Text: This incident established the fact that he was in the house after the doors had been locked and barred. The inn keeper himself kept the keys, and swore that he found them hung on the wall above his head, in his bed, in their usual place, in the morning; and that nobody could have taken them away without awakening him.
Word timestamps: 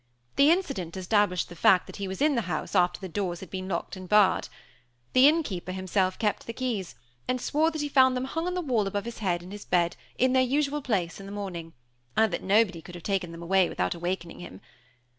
This 0.35 0.51
incident 0.51 0.97
established 0.97 1.47
the 1.47 1.55
fact 1.55 1.85
that 1.85 1.97
he 1.97 2.07
was 2.07 2.23
in 2.23 2.33
the 2.33 2.41
house 2.49 2.73
after 2.73 2.99
the 2.99 3.07
doors 3.07 3.39
had 3.39 3.51
been 3.51 3.67
locked 3.67 3.95
and 3.95 4.09
barred. 4.09 4.49
The 5.13 5.27
inn 5.27 5.43
keeper 5.43 5.71
himself 5.73 6.17
kept 6.17 6.47
the 6.47 6.53
keys, 6.53 6.95
and 7.27 7.39
swore 7.39 7.69
that 7.69 7.81
he 7.83 7.87
found 7.87 8.17
them 8.17 8.25
hung 8.25 8.47
on 8.47 8.55
the 8.55 8.61
wall 8.61 8.87
above 8.87 9.05
his 9.05 9.19
head, 9.19 9.43
in 9.43 9.51
his 9.51 9.63
bed, 9.63 9.95
in 10.17 10.33
their 10.33 10.41
usual 10.41 10.81
place, 10.81 11.19
in 11.19 11.27
the 11.27 11.31
morning; 11.31 11.73
and 12.17 12.33
that 12.33 12.41
nobody 12.41 12.81
could 12.81 12.95
have 12.95 13.03
taken 13.03 13.31
them 13.31 13.43
away 13.43 13.69
without 13.69 13.93
awakening 13.93 14.39
him. 14.39 14.59